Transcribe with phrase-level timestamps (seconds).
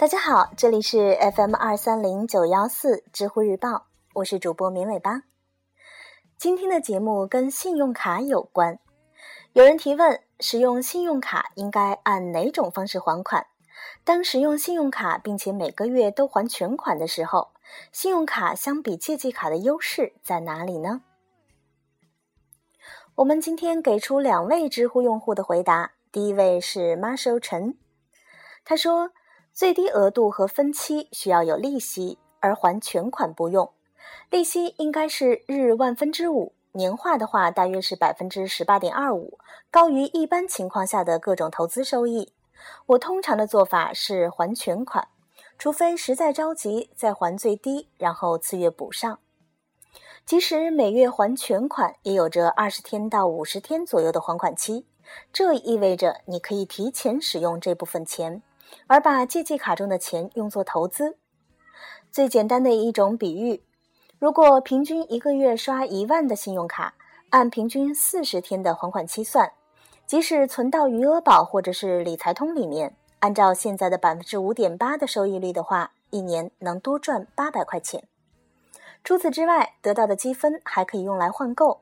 [0.00, 5.24] 大家好，这里是 FM 二三零九幺四知乎日报，我是主播绵尾巴。
[6.38, 8.78] 今天的节目跟信用卡有关，
[9.52, 13.46] 有人提问：使用信用卡应该按哪种方式还款？
[14.02, 17.48] 当使用信用卡并且每个月都还全款的时候，
[17.92, 21.02] 信用卡相比借记卡的优势在哪里呢？
[23.16, 25.92] 我们今天给出两位知乎用户的回答。
[26.10, 27.76] 第一位是 Marshall 陈，
[28.64, 29.10] 他说。
[29.52, 33.70] 最低额度和分期需要有利息，而还全款不用。
[34.30, 39.38] 利息应该是日万分之五，年化的话大约是百分之十八点二五，
[39.70, 42.32] 高于一般情况下的各种投资收益。
[42.86, 45.08] 我通常的做法是还全款，
[45.58, 49.18] 除非实在着急再还最低，然后次月补上。
[50.24, 54.86] 即使每月还全款，也有着二十天到五十天左右的还款期，
[55.32, 58.42] 这意味着你可以提前使用这部分钱。
[58.86, 61.16] 而把借记卡中的钱用作投资，
[62.10, 63.62] 最简单的一种比喻：
[64.18, 66.94] 如果平均一个月刷一万的信用卡，
[67.30, 69.52] 按平均四十天的还款期算，
[70.06, 78.04] 即使存到余额宝或者是理财通里面，按照现在的百分之五点八的收益率的话，一年能多赚八百块钱。
[79.04, 81.80] 除此之外，得到的积分还可以用来换购，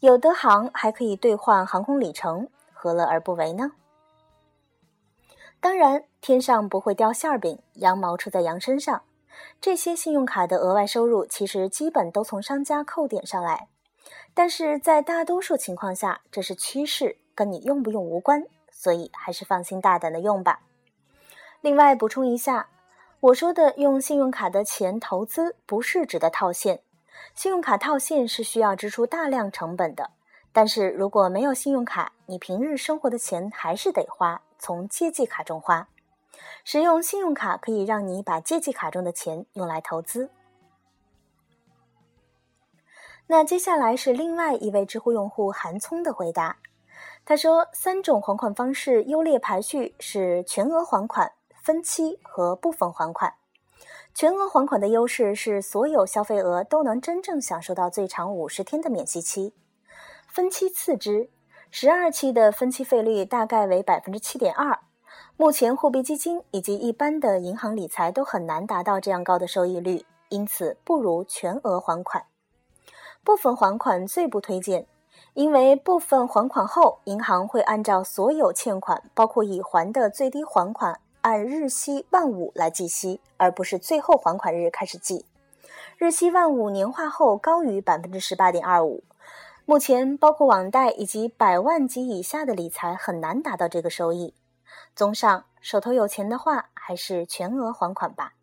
[0.00, 3.72] 有的行还可以兑换航空里程，何乐而不为呢？
[5.64, 9.02] 当然，天上不会掉馅饼，羊毛出在羊身上。
[9.62, 13.68] 这些信用卡的额外收入其实基本都从商家扣点上来，
[14.34, 20.60] 但是在大多数情况下，这是趋势，跟你用不用无关，所以还是放心大胆的用吧。
[21.62, 22.68] 另外补充一下，
[23.20, 26.80] 我说的用信用卡的钱投资，不是指的套现。
[27.34, 30.10] 信用卡套现是需要支出大量成本的，
[30.54, 34.40] 但是如果没有信用卡，你平日生活的钱还是得花。
[34.56, 35.88] 从借记卡中花，
[36.64, 40.30] 使用信用卡可以让你把借记卡中的钱用来投资。
[43.26, 46.56] 那接下来是另外一位知乎用户韩聪的回答，
[47.26, 51.32] 他说：三种还款方式优劣排序是全额还款、
[51.62, 53.34] 分期和部分还款。
[54.14, 59.52] 全额还款的优势是所有消费额都能真正享受到最长五十天的免息期，
[60.34, 61.30] 分期次之。
[61.70, 64.80] 十二期的分期费率大概为百分之七点二，
[65.36, 72.24] 目前货币基金以及一般的银行理财都很难达到这样高的收益率，因此不如全额还款。
[73.22, 74.88] 部分还款最不推荐，
[75.34, 85.26] 因为部分还款后，银行会按照所有欠款，包括已还的最低还款，按日息万五来计息，而不是最后还款日开始计。
[85.96, 89.04] 日息万五年化后高于百分之十八点二五。
[89.66, 94.34] 目前，包括网贷以及百万及以下的理财很难达到这个收益。
[94.94, 98.34] 综上，手头有钱的话，还是全额还款吧。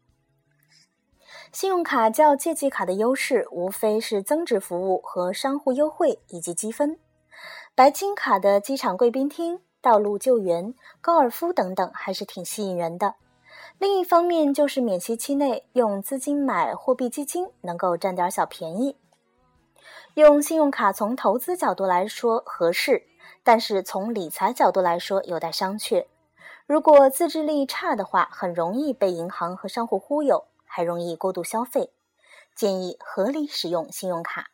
[1.51, 6.97] 信用卡较借记卡的优势，无非是增值服务和商户优惠以及积分。
[7.75, 13.13] 白金卡的机场贵宾厅、道路救援、高尔夫等等，还是挺吸引人的。
[13.77, 18.95] 另一方面，就是免息期内用资金买货币基金，能够占点小便宜。
[20.15, 23.07] 用信用卡从投资角度来说合适，
[23.43, 26.05] 但是从理财角度来说有待商榷。
[26.65, 31.91] 如果自制力差的话，很容易被银行和商户忽悠，还容易过度消费。
[32.53, 34.49] 建议合理使用信用卡。